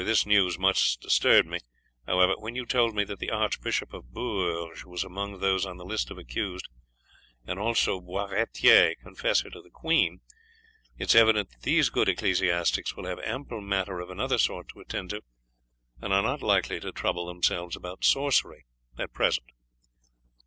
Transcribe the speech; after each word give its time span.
This 0.03 0.25
news 0.25 0.57
much 0.57 0.97
disturbed 0.97 1.47
me; 1.47 1.59
however, 2.07 2.33
when 2.39 2.55
you 2.55 2.65
told 2.65 2.95
me 2.95 3.03
that 3.03 3.19
the 3.19 3.29
Archbishop 3.29 3.93
of 3.93 4.11
Bourges 4.11 4.83
was 4.83 5.03
among 5.03 5.37
those 5.41 5.63
on 5.63 5.77
the 5.77 5.85
list 5.85 6.09
of 6.09 6.17
accused, 6.17 6.67
and 7.45 7.59
also 7.59 8.01
Boisratier, 8.01 8.95
confessor 9.03 9.51
to 9.51 9.61
the 9.61 9.69
queen, 9.69 10.21
it 10.97 11.09
is 11.11 11.15
evident 11.15 11.51
that 11.51 11.61
these 11.61 11.91
good 11.91 12.09
ecclesiastics 12.09 12.95
will 12.95 13.05
have 13.05 13.19
ample 13.19 13.61
matter 13.61 13.99
of 13.99 14.09
another 14.09 14.39
sort 14.39 14.69
to 14.69 14.79
attend 14.79 15.11
to, 15.11 15.21
and 16.01 16.11
are 16.11 16.23
not 16.23 16.41
likely 16.41 16.79
to 16.79 16.91
trouble 16.91 17.27
themselves 17.27 17.75
about 17.75 18.03
sorcery 18.03 18.65
at 18.97 19.13
present." 19.13 19.49